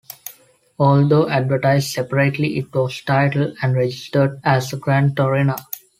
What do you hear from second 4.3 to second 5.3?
as a Gran